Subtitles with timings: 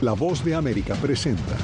[0.00, 1.58] La voz de América presenta.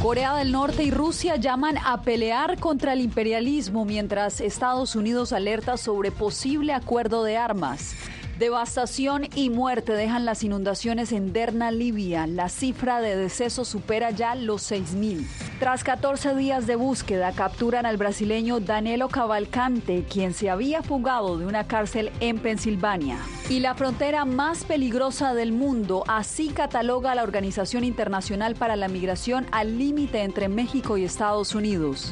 [0.00, 5.76] Corea del Norte y Rusia llaman a pelear contra el imperialismo mientras Estados Unidos alerta
[5.76, 7.94] sobre posible acuerdo de armas.
[8.38, 12.26] Devastación y muerte dejan las inundaciones en Derna, Libia.
[12.26, 15.26] La cifra de decesos supera ya los 6.000.
[15.60, 21.44] Tras 14 días de búsqueda, capturan al brasileño Danilo Cavalcante, quien se había fugado de
[21.44, 23.18] una cárcel en Pensilvania.
[23.50, 29.46] Y la frontera más peligrosa del mundo, así cataloga la Organización Internacional para la Migración
[29.52, 32.10] al límite entre México y Estados Unidos.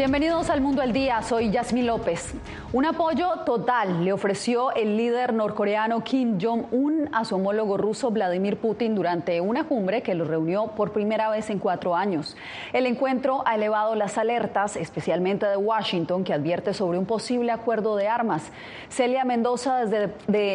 [0.00, 2.32] Bienvenidos al Mundo al Día, soy Yasmín López.
[2.72, 8.56] Un apoyo total le ofreció el líder norcoreano Kim Jong-un a su homólogo ruso Vladimir
[8.56, 12.34] Putin durante una cumbre que lo reunió por primera vez en cuatro años.
[12.72, 17.94] El encuentro ha elevado las alertas, especialmente de Washington, que advierte sobre un posible acuerdo
[17.96, 18.50] de armas.
[18.88, 20.14] Celia Mendoza, desde,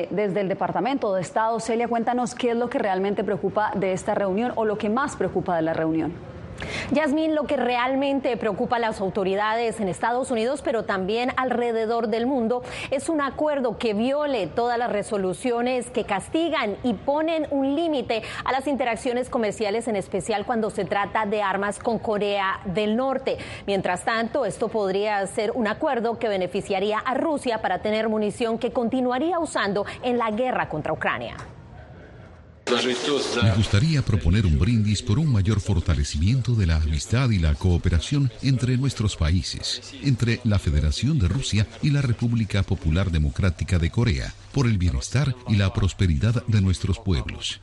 [0.09, 1.59] desde el Departamento de Estado.
[1.59, 5.15] Celia, cuéntanos qué es lo que realmente preocupa de esta reunión o lo que más
[5.15, 6.34] preocupa de la reunión.
[6.91, 12.25] Yasmín, lo que realmente preocupa a las autoridades en Estados Unidos, pero también alrededor del
[12.25, 18.23] mundo, es un acuerdo que viole todas las resoluciones que castigan y ponen un límite
[18.43, 23.37] a las interacciones comerciales, en especial cuando se trata de armas con Corea del Norte.
[23.65, 28.71] Mientras tanto, esto podría ser un acuerdo que beneficiaría a Rusia para tener munición que
[28.71, 31.35] continuaría usando en la guerra contra Ucrania.
[32.67, 38.31] Me gustaría proponer un brindis por un mayor fortalecimiento de la amistad y la cooperación
[38.41, 44.33] entre nuestros países, entre la Federación de Rusia y la República Popular Democrática de Corea,
[44.51, 47.61] por el bienestar y la prosperidad de nuestros pueblos.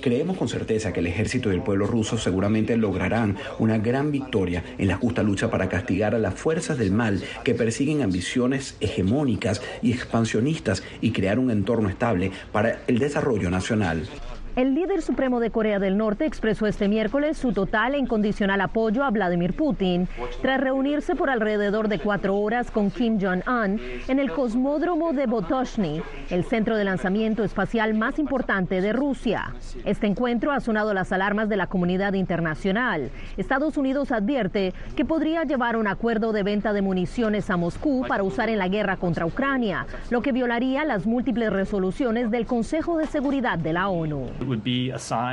[0.00, 4.64] Creemos con certeza que el ejército y el pueblo ruso seguramente lograrán una gran victoria
[4.78, 9.62] en la justa lucha para castigar a las fuerzas del mal que persiguen ambiciones hegemónicas
[9.82, 14.08] y expansionistas y crear un entorno estable para el desarrollo nacional.
[14.54, 19.02] El líder supremo de Corea del Norte expresó este miércoles su total e incondicional apoyo
[19.02, 20.06] a Vladimir Putin
[20.42, 26.02] tras reunirse por alrededor de cuatro horas con Kim Jong-un en el cosmódromo de Botoshny,
[26.28, 29.54] el centro de lanzamiento espacial más importante de Rusia.
[29.86, 33.10] Este encuentro ha sonado las alarmas de la comunidad internacional.
[33.38, 38.22] Estados Unidos advierte que podría llevar un acuerdo de venta de municiones a Moscú para
[38.22, 43.06] usar en la guerra contra Ucrania, lo que violaría las múltiples resoluciones del Consejo de
[43.06, 44.41] Seguridad de la ONU.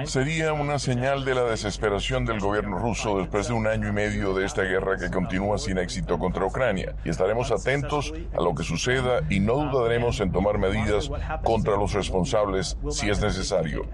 [0.05, 4.33] Sería una señal de la desesperación del gobierno ruso después de un año y medio
[4.33, 6.95] de esta guerra que continúa sin éxito contra Ucrania.
[7.03, 11.09] Y estaremos atentos a lo que suceda y no dudaremos en tomar medidas
[11.43, 13.85] contra los responsables si es necesario.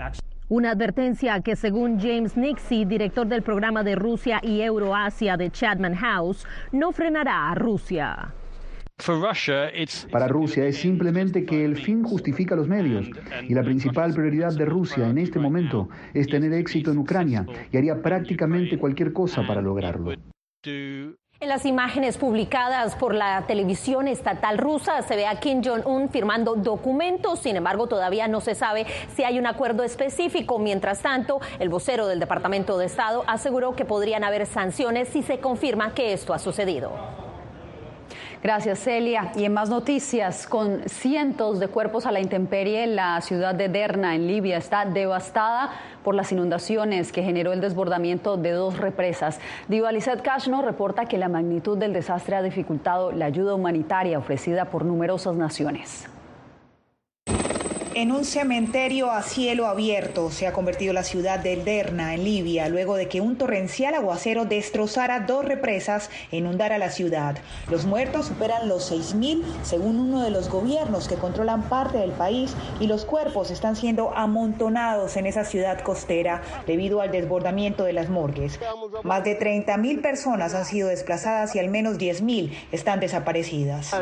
[0.47, 5.95] Una advertencia que según James Nixie, director del programa de Rusia y Euroasia de Chadman
[5.95, 8.31] House, no frenará a Rusia.
[10.11, 13.07] Para Rusia es simplemente que el fin justifica los medios
[13.47, 17.77] y la principal prioridad de Rusia en este momento es tener éxito en Ucrania y
[17.77, 20.13] haría prácticamente cualquier cosa para lograrlo.
[20.63, 26.55] En las imágenes publicadas por la televisión estatal rusa se ve a Kim Jong-un firmando
[26.55, 30.57] documentos, sin embargo todavía no se sabe si hay un acuerdo específico.
[30.57, 35.39] Mientras tanto, el vocero del Departamento de Estado aseguró que podrían haber sanciones si se
[35.39, 37.24] confirma que esto ha sucedido.
[38.45, 39.31] Gracias, Celia.
[39.35, 44.13] Y en más noticias, con cientos de cuerpos a la intemperie, la ciudad de Derna,
[44.13, 45.71] en Libia, está devastada
[46.03, 49.39] por las inundaciones que generó el desbordamiento de dos represas.
[49.67, 54.65] Diva Lizette Cashno reporta que la magnitud del desastre ha dificultado la ayuda humanitaria ofrecida
[54.65, 56.07] por numerosas naciones.
[57.95, 62.67] En un cementerio a cielo abierto se ha convertido la ciudad de Derna, en Libia,
[62.67, 67.37] luego de que un torrencial aguacero destrozara dos represas e inundara la ciudad.
[67.71, 72.53] Los muertos superan los 6.000, según uno de los gobiernos que controlan parte del país,
[72.81, 78.09] y los cuerpos están siendo amontonados en esa ciudad costera debido al desbordamiento de las
[78.09, 78.59] morgues.
[79.03, 83.95] Más de 30.000 personas han sido desplazadas y al menos 10.000 están desaparecidas.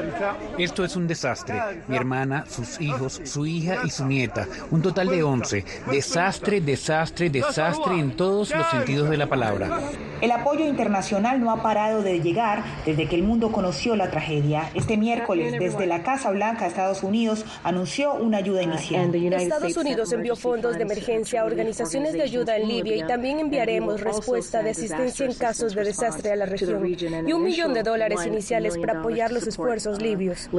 [0.58, 1.62] Esto es un desastre.
[1.88, 4.48] Mi hermana, sus hijos, su hija y su nieta.
[4.72, 5.66] Un total de 11.
[5.92, 9.80] Desastre, desastre, desastre en todos los sentidos de la palabra.
[10.22, 14.70] El apoyo internacional no ha parado de llegar desde que el mundo conoció la tragedia.
[14.74, 19.14] Este miércoles, desde la Casa Blanca, Estados Unidos anunció una ayuda inicial.
[19.14, 24.02] Estados Unidos envió fondos de emergencia a organizaciones de ayuda en Libia y también enviaremos
[24.02, 26.84] respuesta de asistencia en casos de desastre a la región
[27.28, 30.50] y un millón de dólares iniciales para apoyar los esfuerzos libios.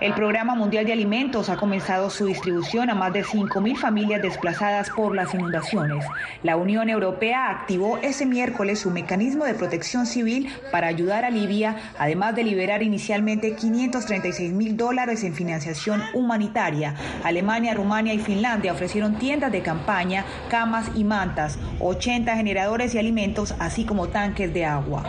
[0.00, 4.90] El Programa Mundial de Alimentos ha comenzado su distribución a más de 5.000 familias desplazadas
[4.90, 6.04] por las inundaciones.
[6.42, 11.76] La Unión Europea activó ese miércoles su mecanismo de protección civil para ayudar a Libia,
[11.96, 16.96] además de liberar inicialmente 536 mil dólares en financiación humanitaria.
[17.22, 23.54] Alemania, Rumania y Finlandia ofrecieron tiendas de campaña, camas y mantas, 80 generadores y alimentos,
[23.60, 25.04] así como tanques de agua.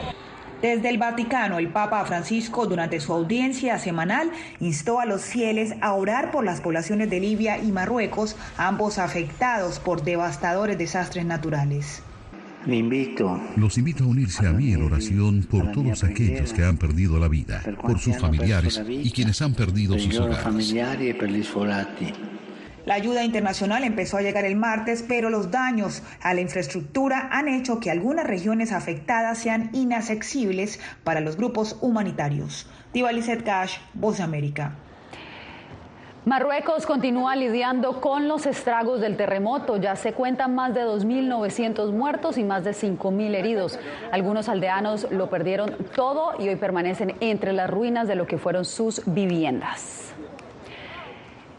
[0.65, 5.93] Desde el Vaticano, el Papa Francisco, durante su audiencia semanal, instó a los fieles a
[5.93, 12.01] orar por las poblaciones de Libia y Marruecos, ambos afectados por devastadores desastres naturales.
[13.55, 17.27] Los invito a unirse a mí en oración por todos aquellos que han perdido la
[17.27, 20.73] vida, por sus familiares y quienes han perdido sus hogares.
[22.85, 27.47] La ayuda internacional empezó a llegar el martes, pero los daños a la infraestructura han
[27.47, 32.69] hecho que algunas regiones afectadas sean inaccesibles para los grupos humanitarios.
[32.93, 33.09] Diva
[33.43, 34.75] Cash, Voz de América.
[36.25, 39.77] Marruecos continúa lidiando con los estragos del terremoto.
[39.77, 43.79] Ya se cuentan más de 2.900 muertos y más de 5.000 heridos.
[44.11, 48.65] Algunos aldeanos lo perdieron todo y hoy permanecen entre las ruinas de lo que fueron
[48.65, 50.15] sus viviendas.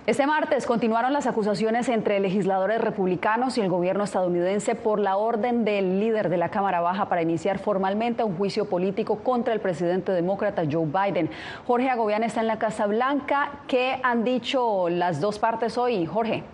[0.06, 5.64] Este martes continuaron las acusaciones entre legisladores republicanos y el gobierno estadounidense por la orden
[5.64, 10.12] del líder de la Cámara Baja para iniciar formalmente un juicio político contra el presidente
[10.12, 11.28] demócrata Joe Biden.
[11.66, 13.50] Jorge Agobián está en la Casa Blanca.
[13.66, 16.44] ¿Qué han dicho las dos partes hoy, Jorge?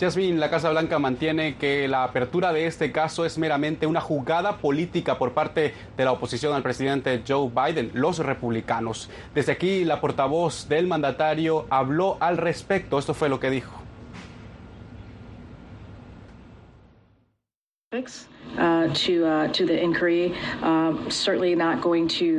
[0.00, 4.56] Jasmine, la Casa Blanca mantiene que la apertura de este caso es meramente una jugada
[4.56, 9.10] política por parte de la oposición al presidente Joe Biden, los republicanos.
[9.34, 12.98] Desde aquí, la portavoz del mandatario habló al respecto.
[12.98, 13.78] Esto fue lo que dijo.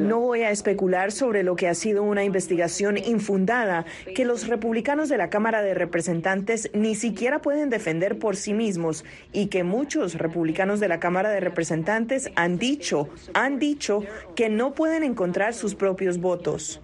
[0.08, 3.86] No voy a especular sobre lo que ha sido una investigación infundada
[4.16, 9.06] que los republicanos de la Cámara de Representantes ni siquiera pueden defender por sí mismos
[9.32, 14.04] y que muchos republicanos de la Cámara de Representantes han dicho, han dicho
[14.36, 16.82] que no pueden encontrar sus propios votos.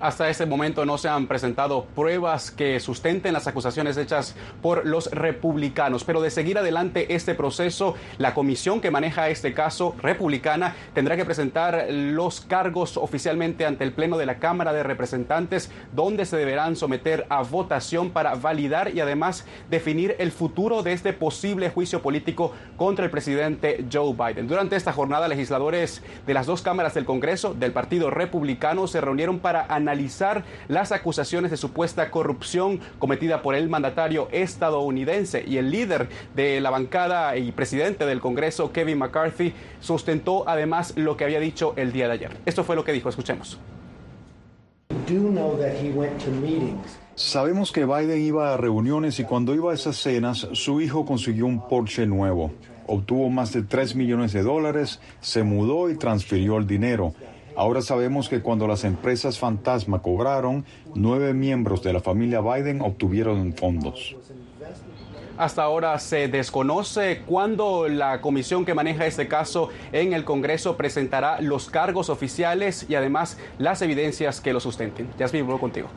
[0.00, 5.10] Hasta ese momento no se han presentado pruebas que sustenten las acusaciones hechas por los
[5.10, 11.16] republicanos, pero de seguir adelante este proceso, la comisión que maneja este caso republicana tendrá
[11.16, 16.36] que presentar los cargos oficialmente ante el Pleno de la Cámara de Representantes, donde se
[16.36, 22.02] deberán someter a votación para validar y además definir el futuro de este posible juicio
[22.02, 24.46] político contra el presidente Joe Biden.
[24.46, 29.40] Durante esta jornada, legisladores de las dos cámaras del Congreso del Partido Republicano se reunieron
[29.40, 35.70] para analizar analizar las acusaciones de supuesta corrupción cometida por el mandatario estadounidense y el
[35.70, 41.40] líder de la bancada y presidente del Congreso, Kevin McCarthy, sustentó además lo que había
[41.40, 42.36] dicho el día de ayer.
[42.44, 43.58] Esto fue lo que dijo, escuchemos.
[47.14, 51.46] Sabemos que Biden iba a reuniones y cuando iba a esas cenas, su hijo consiguió
[51.46, 52.52] un Porsche nuevo.
[52.86, 57.14] Obtuvo más de 3 millones de dólares, se mudó y transfirió el dinero.
[57.58, 60.64] Ahora sabemos que cuando las empresas fantasma cobraron,
[60.94, 64.14] nueve miembros de la familia Biden obtuvieron fondos.
[65.36, 71.40] Hasta ahora se desconoce cuándo la comisión que maneja este caso en el Congreso presentará
[71.40, 75.08] los cargos oficiales y además las evidencias que lo sustenten.
[75.18, 75.88] Ya vuelvo contigo.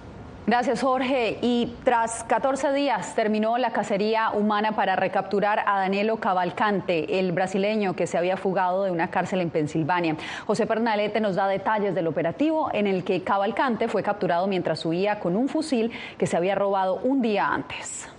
[0.48, 1.38] Gracias, Jorge.
[1.42, 7.96] Y tras 14 días terminó la cacería humana para recapturar a Danilo Cavalcante, el brasileño
[7.96, 10.18] que se había fugado de una cárcel en Pensilvania.
[10.48, 15.20] José Pernalete nos da detalles del operativo en el que Cavalcante fue capturado mientras huía
[15.20, 18.10] con un fusil que se había robado un día antes.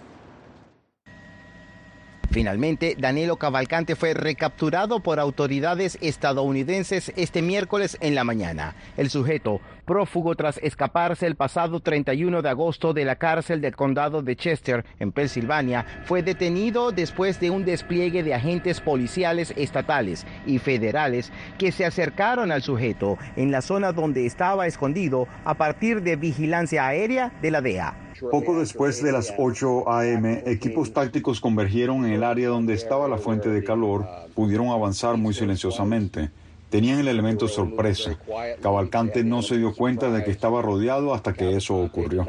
[2.33, 8.75] Finalmente, Danilo Cavalcante fue recapturado por autoridades estadounidenses este miércoles en la mañana.
[8.97, 14.23] El sujeto, prófugo tras escaparse el pasado 31 de agosto de la cárcel del condado
[14.23, 20.59] de Chester, en Pensilvania, fue detenido después de un despliegue de agentes policiales estatales y
[20.59, 26.17] federales que se acercaron al sujeto en la zona donde estaba escondido a partir de
[26.17, 27.95] vigilancia aérea de la DEA.
[28.31, 33.19] Poco después de las 8 a.m., equipos tácticos convergieron en el área donde estaba la
[33.19, 36.31] fuente de calor, pudieron avanzar muy silenciosamente.
[36.71, 38.19] Tenían el elemento sorpresa.
[38.63, 42.27] Cavalcante no se dio cuenta de que estaba rodeado hasta que eso ocurrió.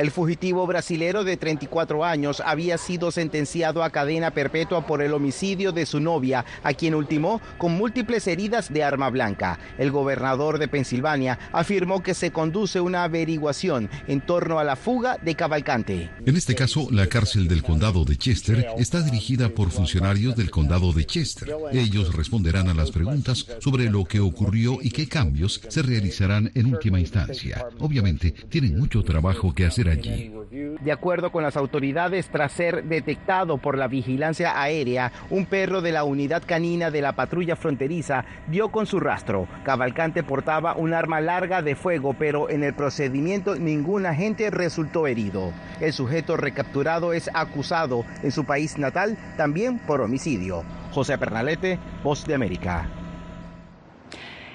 [0.00, 5.72] El fugitivo brasilero de 34 años había sido sentenciado a cadena perpetua por el homicidio
[5.72, 9.58] de su novia, a quien ultimó con múltiples heridas de arma blanca.
[9.76, 15.18] El gobernador de Pensilvania afirmó que se conduce una averiguación en torno a la fuga
[15.18, 16.08] de Cavalcante.
[16.24, 20.94] En este caso, la cárcel del condado de Chester está dirigida por funcionarios del condado
[20.94, 21.54] de Chester.
[21.72, 26.72] Ellos responderán a las preguntas sobre lo que ocurrió y qué cambios se realizarán en
[26.72, 27.66] última instancia.
[27.80, 33.76] Obviamente, tienen mucho trabajo que hacer de acuerdo con las autoridades, tras ser detectado por
[33.76, 38.86] la vigilancia aérea, un perro de la unidad canina de la patrulla fronteriza dio con
[38.86, 39.46] su rastro.
[39.64, 45.52] Cavalcante portaba un arma larga de fuego, pero en el procedimiento ningún agente resultó herido.
[45.80, 50.64] El sujeto recapturado es acusado en su país natal también por homicidio.
[50.92, 52.88] José Pernalete, Voz de América.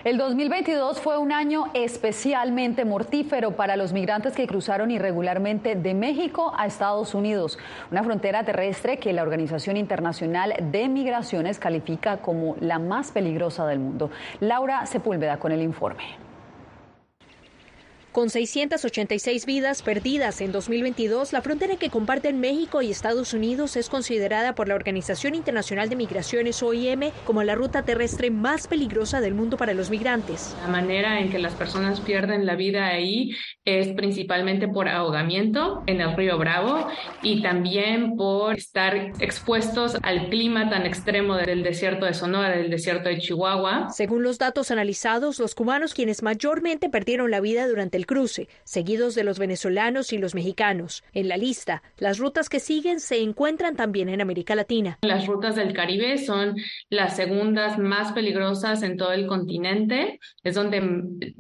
[0.05, 6.53] El 2022 fue un año especialmente mortífero para los migrantes que cruzaron irregularmente de México
[6.55, 7.57] a Estados Unidos,
[7.89, 13.79] una frontera terrestre que la Organización Internacional de Migraciones califica como la más peligrosa del
[13.79, 14.12] mundo.
[14.41, 16.25] Laura Sepúlveda con el informe.
[18.15, 23.89] Con 686 vidas perdidas en 2022, la frontera que comparten México y Estados Unidos es
[23.89, 29.34] considerada por la Organización Internacional de Migraciones OIM como la ruta terrestre más peligrosa del
[29.34, 30.55] mundo para los migrantes.
[30.62, 33.31] La manera en que las personas pierden la vida ahí
[33.65, 36.88] es principalmente por ahogamiento en el río Bravo
[37.22, 43.10] y también por estar expuestos al clima tan extremo del desierto de Sonora, del desierto
[43.10, 43.89] de Chihuahua.
[43.89, 49.15] Según los datos analizados, los cubanos quienes mayormente perdieron la vida durante el cruce, seguidos
[49.15, 51.03] de los venezolanos y los mexicanos.
[51.13, 55.00] En la lista, las rutas que siguen se encuentran también en América Latina.
[55.01, 56.55] Las rutas del Caribe son
[56.89, 60.19] las segundas más peligrosas en todo el continente.
[60.43, 60.81] Es donde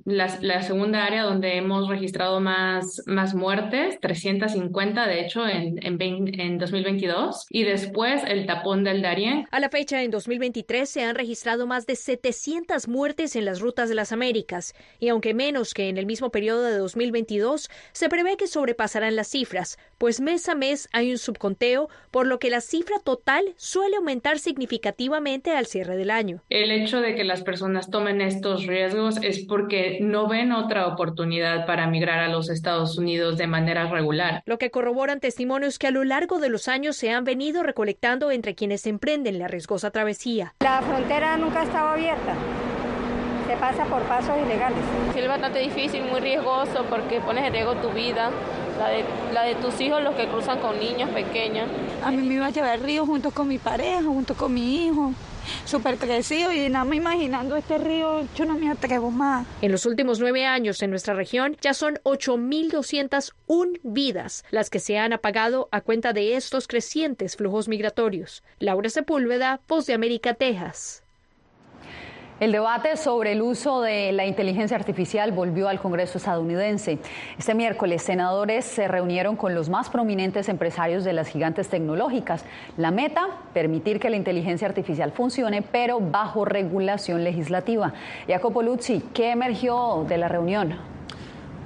[0.05, 5.99] la, la segunda área donde hemos registrado más, más muertes, 350 de hecho en, en,
[6.39, 7.45] en 2022.
[7.49, 9.47] Y después el tapón del Darién.
[9.51, 13.89] A la fecha, en 2023, se han registrado más de 700 muertes en las rutas
[13.89, 14.73] de las Américas.
[14.99, 19.27] Y aunque menos que en el mismo periodo de 2022, se prevé que sobrepasarán las
[19.29, 23.97] cifras, pues mes a mes hay un subconteo, por lo que la cifra total suele
[23.97, 26.41] aumentar significativamente al cierre del año.
[26.49, 31.65] El hecho de que las personas tomen estos riesgos es porque no ven otra oportunidad
[31.65, 34.41] para migrar a los Estados Unidos de manera regular.
[34.45, 38.31] Lo que corroboran testimonios que a lo largo de los años se han venido recolectando
[38.31, 40.53] entre quienes emprenden la riesgosa travesía.
[40.59, 42.35] La frontera nunca estaba abierta
[43.47, 44.79] se pasa por pasos ilegales.
[45.15, 48.31] es bastante difícil, muy riesgoso porque pones en riesgo tu vida,
[48.79, 51.67] la de, la de tus hijos, los que cruzan con niños pequeños.
[52.03, 54.85] A mí me iba a llevar al río junto con mi pareja, junto con mi
[54.85, 55.11] hijo
[55.65, 59.45] súper crecido y nada más imaginando este río, yo no me atrevo más.
[59.61, 64.97] En los últimos nueve años en nuestra región ya son 8.201 vidas las que se
[64.97, 68.43] han apagado a cuenta de estos crecientes flujos migratorios.
[68.59, 71.04] Laura Sepúlveda, Voz de América, Texas.
[72.37, 76.99] El debate sobre el uso de la inteligencia artificial volvió al Congreso estadounidense.
[77.37, 82.43] Este miércoles, senadores se reunieron con los más prominentes empresarios de las gigantes tecnológicas.
[82.75, 87.93] La meta, permitir que la inteligencia artificial funcione, pero bajo regulación legislativa.
[88.27, 90.94] Jacopo Luzzi, ¿qué emergió de la reunión?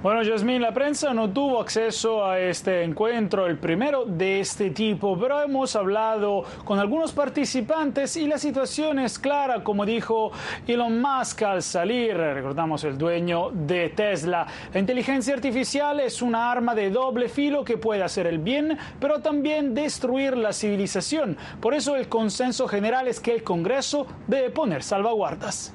[0.01, 5.19] Bueno, Yasmín, la prensa no tuvo acceso a este encuentro, el primero de este tipo,
[5.19, 10.31] pero hemos hablado con algunos participantes y la situación es clara, como dijo
[10.65, 14.47] Elon Musk al salir, recordamos el dueño de Tesla.
[14.73, 19.19] La inteligencia artificial es una arma de doble filo que puede hacer el bien, pero
[19.19, 21.35] también destruir la civilización.
[21.59, 25.73] Por eso el consenso general es que el Congreso debe poner salvaguardas.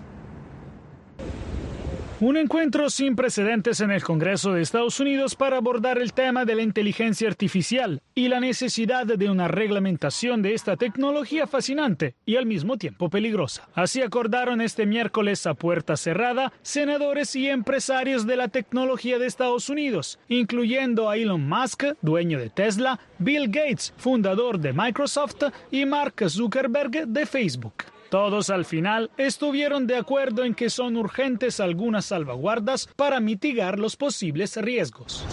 [2.21, 6.55] Un encuentro sin precedentes en el Congreso de Estados Unidos para abordar el tema de
[6.55, 12.47] la inteligencia artificial y la necesidad de una reglamentación de esta tecnología fascinante y al
[12.47, 13.69] mismo tiempo peligrosa.
[13.75, 19.69] Así acordaron este miércoles a puerta cerrada senadores y empresarios de la tecnología de Estados
[19.69, 25.43] Unidos, incluyendo a Elon Musk, dueño de Tesla, Bill Gates, fundador de Microsoft,
[25.73, 27.94] y Mark Zuckerberg de Facebook.
[28.15, 33.97] Todos al final estuvieron de acuerdo en que son urgentes algunas salvaguardas para mitigar los
[33.97, 35.27] posibles riesgos.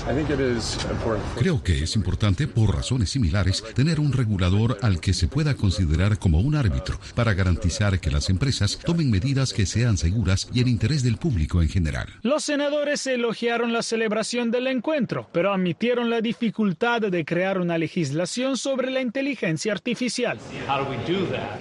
[1.37, 6.17] Creo que es importante, por razones similares, tener un regulador al que se pueda considerar
[6.17, 10.67] como un árbitro para garantizar que las empresas tomen medidas que sean seguras y en
[10.67, 12.07] interés del público en general.
[12.23, 18.57] Los senadores elogiaron la celebración del encuentro, pero admitieron la dificultad de crear una legislación
[18.57, 20.39] sobre la inteligencia artificial.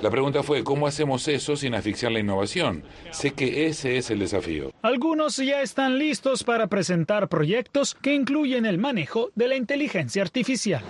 [0.00, 2.82] La pregunta fue, ¿cómo hacemos eso sin asfixiar la innovación?
[3.10, 4.72] Sé que ese es el desafío.
[4.82, 10.82] Algunos ya están listos para presentar proyectos que incluyen el manejo de la inteligencia artificial.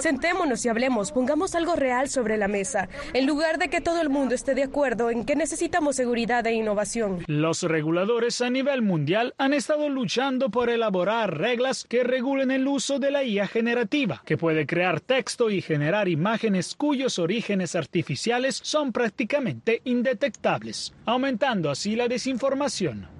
[0.00, 4.08] Sentémonos y hablemos, pongamos algo real sobre la mesa, en lugar de que todo el
[4.08, 7.24] mundo esté de acuerdo en que necesitamos seguridad e innovación.
[7.26, 12.98] Los reguladores a nivel mundial han estado luchando por elaborar reglas que regulen el uso
[12.98, 18.92] de la IA generativa, que puede crear texto y generar imágenes cuyos orígenes artificiales son
[18.92, 23.16] prácticamente indetectables, aumentando así la desinformación.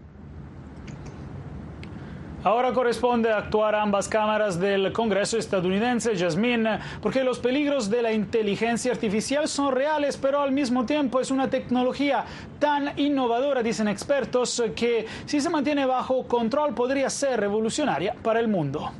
[2.46, 8.12] Ahora corresponde actuar a ambas cámaras del Congreso estadounidense, Jasmine, porque los peligros de la
[8.12, 12.24] inteligencia artificial son reales, pero al mismo tiempo es una tecnología
[12.60, 18.46] tan innovadora, dicen expertos, que si se mantiene bajo control podría ser revolucionaria para el
[18.46, 18.92] mundo.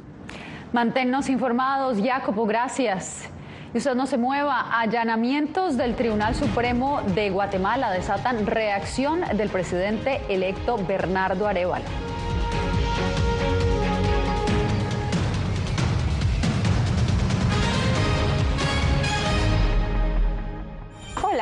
[0.73, 3.30] Manténnos informados, Jacopo, gracias.
[3.76, 4.80] Y usted no se mueva.
[4.80, 11.85] Allanamientos del Tribunal Supremo de Guatemala desatan reacción del presidente electo Bernardo Arevalo.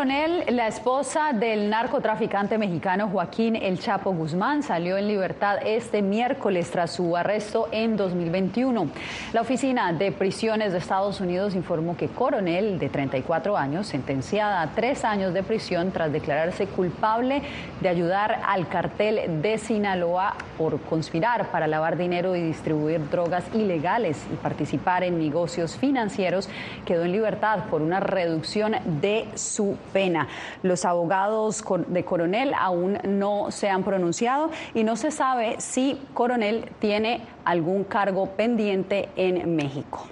[0.00, 6.70] Coronel, la esposa del narcotraficante mexicano Joaquín El Chapo Guzmán, salió en libertad este miércoles
[6.70, 8.88] tras su arresto en 2021.
[9.34, 14.68] La Oficina de Prisiones de Estados Unidos informó que Coronel, de 34 años, sentenciada a
[14.68, 17.42] tres años de prisión tras declararse culpable
[17.82, 24.16] de ayudar al cartel de Sinaloa por conspirar para lavar dinero y distribuir drogas ilegales
[24.32, 26.48] y participar en negocios financieros,
[26.86, 30.28] quedó en libertad por una reducción de su pena.
[30.62, 36.70] Los abogados de Coronel aún no se han pronunciado y no se sabe si Coronel
[36.78, 40.06] tiene algún cargo pendiente en México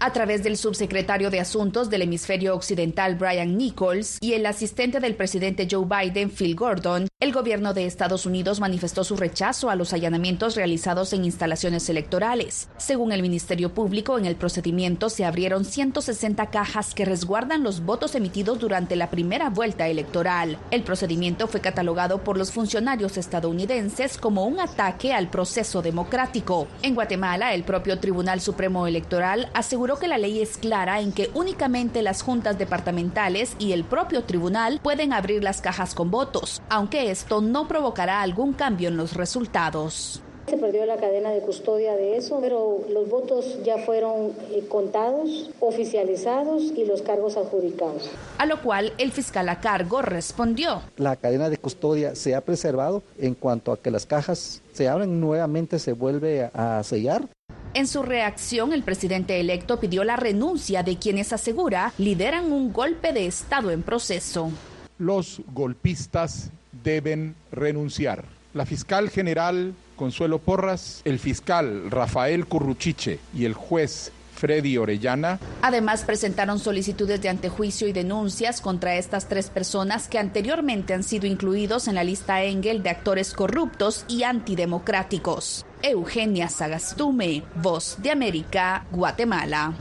[0.00, 5.14] a través del subsecretario de Asuntos del Hemisferio Occidental Brian Nichols y el asistente del
[5.14, 9.92] presidente Joe Biden Phil Gordon, el gobierno de Estados Unidos manifestó su rechazo a los
[9.92, 12.68] allanamientos realizados en instalaciones electorales.
[12.76, 18.14] Según el Ministerio Público, en el procedimiento se abrieron 160 cajas que resguardan los votos
[18.14, 20.58] emitidos durante la primera vuelta electoral.
[20.70, 26.68] El procedimiento fue catalogado por los funcionarios estadounidenses como un ataque al proceso democrático.
[26.82, 31.30] En Guatemala, el propio Tribunal Supremo Electoral aseguró que la ley es clara en que
[31.34, 37.10] únicamente las juntas departamentales y el propio tribunal pueden abrir las cajas con votos, aunque
[37.10, 40.22] esto no provocará algún cambio en los resultados.
[40.48, 45.50] Se perdió la cadena de custodia de eso, pero los votos ya fueron eh, contados,
[45.60, 48.08] oficializados y los cargos adjudicados.
[48.38, 50.80] A lo cual el fiscal a cargo respondió.
[50.96, 55.20] La cadena de custodia se ha preservado en cuanto a que las cajas se abren
[55.20, 57.28] nuevamente, se vuelve a sellar.
[57.74, 63.12] En su reacción, el presidente electo pidió la renuncia de quienes asegura lideran un golpe
[63.12, 64.50] de Estado en proceso.
[64.98, 66.50] Los golpistas
[66.82, 68.24] deben renunciar.
[68.54, 75.38] La fiscal general Consuelo Porras, el fiscal Rafael Curruchiche y el juez Freddy Orellana.
[75.62, 81.26] Además, presentaron solicitudes de antejuicio y denuncias contra estas tres personas que anteriormente han sido
[81.26, 85.66] incluidos en la lista Engel de actores corruptos y antidemocráticos.
[85.82, 89.72] Eugenia Sagastume, Voz de América, Guatemala.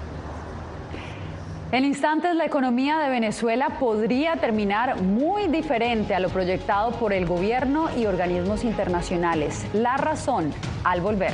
[1.71, 7.25] En instantes, la economía de Venezuela podría terminar muy diferente a lo proyectado por el
[7.25, 9.65] gobierno y organismos internacionales.
[9.73, 10.53] La razón
[10.86, 11.33] al volver.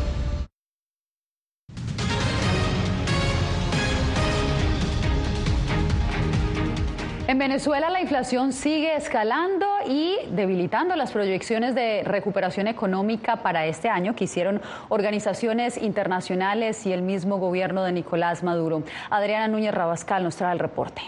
[7.31, 13.87] En Venezuela la inflación sigue escalando y debilitando las proyecciones de recuperación económica para este
[13.87, 18.83] año que hicieron organizaciones internacionales y el mismo gobierno de Nicolás Maduro.
[19.09, 21.03] Adriana Núñez Rabascal nos trae el reporte.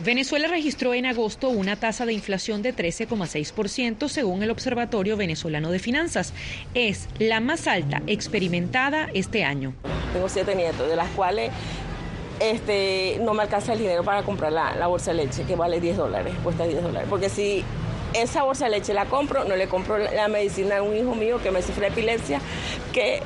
[0.00, 5.78] Venezuela registró en agosto una tasa de inflación de 13,6% según el Observatorio Venezolano de
[5.78, 6.34] Finanzas.
[6.74, 9.74] Es la más alta experimentada este año.
[10.12, 11.50] Tengo siete nietos, de las cuales
[12.40, 15.96] este, no me alcanza el dinero para comprar la, bolsa de leche, que vale 10
[15.96, 17.08] dólares, cuesta 10 dólares.
[17.08, 17.64] Porque si
[18.14, 21.40] esa bolsa de leche la compro, no le compro la medicina a un hijo mío
[21.42, 22.40] que me sufre epilepsia,
[22.92, 23.22] que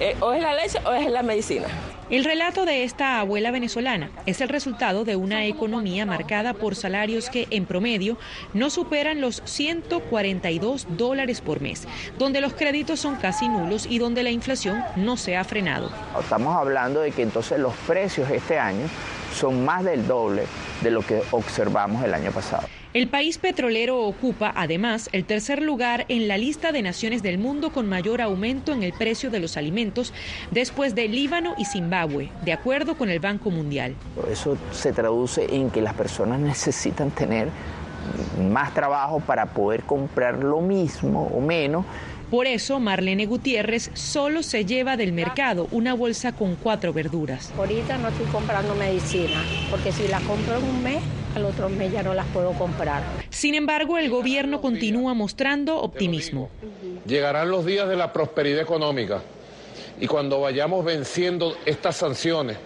[0.00, 1.66] eh, o es la leche o es la medicina.
[2.10, 7.30] El relato de esta abuela venezolana es el resultado de una economía marcada por salarios
[7.30, 8.18] que en promedio
[8.52, 11.86] no superan los 142 dólares por mes,
[12.18, 15.92] donde los créditos son casi nulos y donde la inflación no se ha frenado.
[16.20, 18.88] Estamos hablando de que entonces los precios este año
[19.32, 20.46] son más del doble
[20.82, 22.66] de lo que observamos el año pasado.
[22.92, 27.70] El país petrolero ocupa, además, el tercer lugar en la lista de naciones del mundo
[27.70, 30.12] con mayor aumento en el precio de los alimentos
[30.50, 33.94] después de Líbano y Zimbabue, de acuerdo con el Banco Mundial.
[34.28, 37.46] Eso se traduce en que las personas necesitan tener
[38.50, 41.84] más trabajo para poder comprar lo mismo o menos
[42.30, 47.52] por eso, Marlene Gutiérrez solo se lleva del mercado una bolsa con cuatro verduras.
[47.56, 51.02] Ahorita no estoy comprando medicina, porque si la compro en un mes,
[51.34, 53.02] al otro mes ya no las puedo comprar.
[53.30, 56.50] Sin embargo, el gobierno continúa mostrando optimismo.
[57.06, 59.22] Llegarán los días de la prosperidad económica
[60.00, 62.56] y cuando vayamos venciendo estas sanciones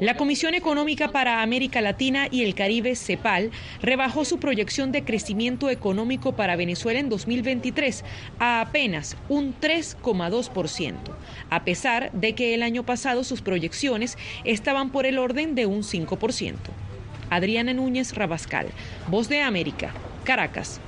[0.00, 3.50] La Comisión Económica para América Latina y el Caribe, CEPAL,
[3.82, 8.04] rebajó su proyección de crecimiento económico para Venezuela en 2023
[8.38, 10.94] a apenas un 3,2%,
[11.50, 15.82] a pesar de que el año pasado sus proyecciones estaban por el orden de un
[15.82, 16.54] 5%.
[17.30, 18.68] Adriana Núñez Rabascal,
[19.08, 19.92] Voz de América,
[20.24, 20.80] Caracas.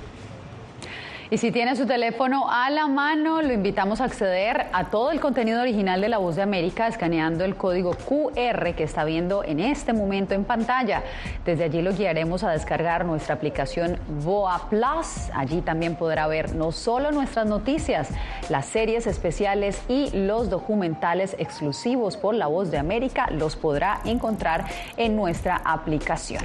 [1.29, 5.19] Y si tiene su teléfono a la mano, lo invitamos a acceder a todo el
[5.19, 9.59] contenido original de La Voz de América escaneando el código QR que está viendo en
[9.59, 11.03] este momento en pantalla.
[11.43, 15.29] Desde allí lo guiaremos a descargar nuestra aplicación Voa Plus.
[15.33, 18.07] Allí también podrá ver no solo nuestras noticias,
[18.47, 24.63] las series especiales y los documentales exclusivos por La Voz de América los podrá encontrar
[24.95, 26.43] en nuestra aplicación.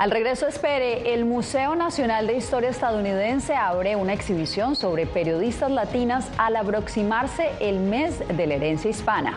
[0.00, 6.26] Al regreso espere, el Museo Nacional de Historia Estadounidense abre una exhibición sobre periodistas latinas
[6.38, 9.36] al aproximarse el mes de la herencia hispana.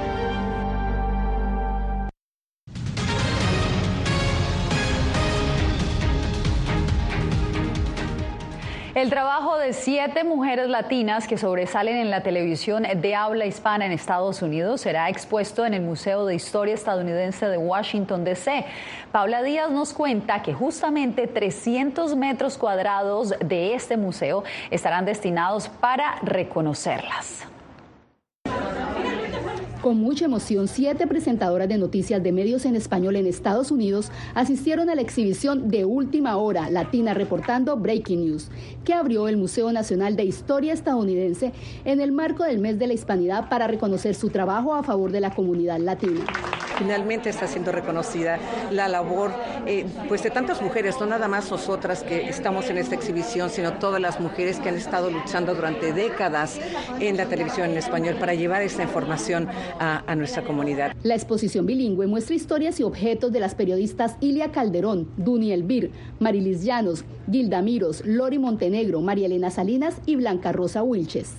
[9.01, 13.93] El trabajo de siete mujeres latinas que sobresalen en la televisión de habla hispana en
[13.93, 18.63] Estados Unidos será expuesto en el Museo de Historia Estadounidense de Washington, D.C.
[19.11, 26.17] Paula Díaz nos cuenta que justamente 300 metros cuadrados de este museo estarán destinados para
[26.21, 27.47] reconocerlas.
[29.81, 34.91] Con mucha emoción, siete presentadoras de noticias de medios en español en Estados Unidos asistieron
[34.91, 38.51] a la exhibición de última hora Latina Reportando Breaking News,
[38.85, 41.51] que abrió el Museo Nacional de Historia Estadounidense
[41.83, 45.21] en el marco del mes de la Hispanidad para reconocer su trabajo a favor de
[45.21, 46.25] la comunidad latina.
[46.77, 48.39] Finalmente está siendo reconocida
[48.71, 49.31] la labor
[49.65, 53.73] eh, pues de tantas mujeres, no nada más nosotras que estamos en esta exhibición, sino
[53.73, 56.59] todas las mujeres que han estado luchando durante décadas
[56.99, 59.47] en la televisión en español para llevar esta información
[59.79, 60.93] a, nuestra comunidad.
[61.03, 66.63] La exposición bilingüe muestra historias y objetos de las periodistas Ilia Calderón, Duni Elvir, Marilis
[66.63, 71.33] Llanos, Gilda Miros, Lori Montenegro, María Elena Salinas y Blanca Rosa Wilches.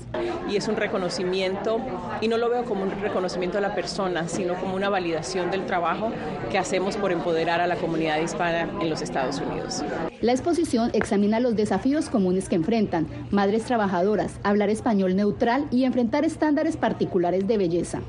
[0.51, 1.79] Y es un reconocimiento,
[2.21, 5.67] y no lo veo como un reconocimiento a la persona, sino como una validación del
[5.67, 6.11] trabajo
[6.51, 9.83] que hacemos por empoderar a la comunidad hispana en los Estados Unidos.
[10.21, 16.25] La exposición examina los desafíos comunes que enfrentan madres trabajadoras, hablar español neutral y enfrentar
[16.25, 18.01] estándares particulares de belleza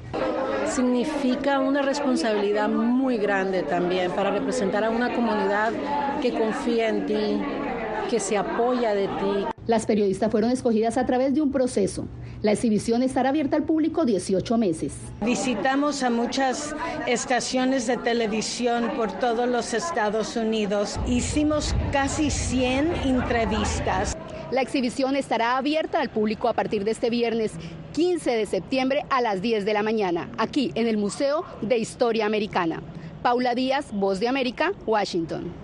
[0.73, 5.71] significa una responsabilidad muy grande también para representar a una comunidad
[6.21, 7.41] que confía en ti,
[8.09, 9.45] que se apoya de ti.
[9.67, 12.05] Las periodistas fueron escogidas a través de un proceso.
[12.41, 14.93] La exhibición estará abierta al público 18 meses.
[15.21, 16.75] Visitamos a muchas
[17.07, 20.99] estaciones de televisión por todos los Estados Unidos.
[21.07, 24.17] Hicimos casi 100 entrevistas.
[24.51, 27.53] La exhibición estará abierta al público a partir de este viernes
[27.93, 32.25] 15 de septiembre a las 10 de la mañana, aquí en el Museo de Historia
[32.25, 32.81] Americana.
[33.21, 35.62] Paula Díaz, Voz de América, Washington.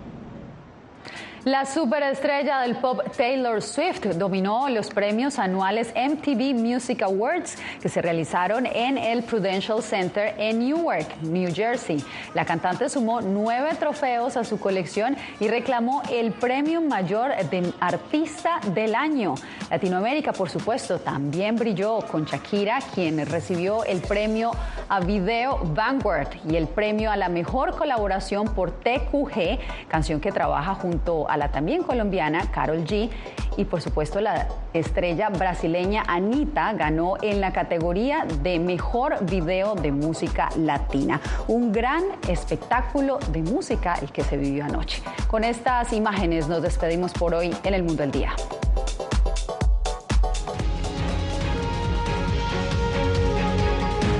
[1.46, 8.02] La superestrella del pop Taylor Swift dominó los premios anuales MTV Music Awards que se
[8.02, 12.04] realizaron en el Prudential Center en Newark, New Jersey.
[12.34, 18.60] La cantante sumó nueve trofeos a su colección y reclamó el premio mayor de artista
[18.74, 19.34] del año.
[19.70, 24.50] Latinoamérica, por supuesto, también brilló con Shakira, quien recibió el premio
[24.90, 30.74] a video Vanguard y el premio a la mejor colaboración por TQG, canción que trabaja
[30.74, 33.10] junto a la también colombiana Carol G.
[33.56, 39.92] Y por supuesto la estrella brasileña Anita ganó en la categoría de mejor video de
[39.92, 41.20] música latina.
[41.48, 45.02] Un gran espectáculo de música el que se vivió anoche.
[45.28, 48.32] Con estas imágenes nos despedimos por hoy en el Mundo del Día.